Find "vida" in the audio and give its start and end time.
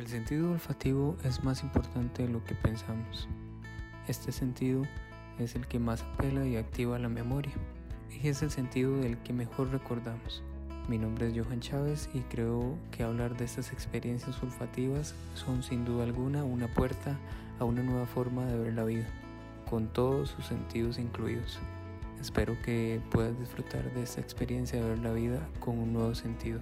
18.84-19.06, 25.12-25.46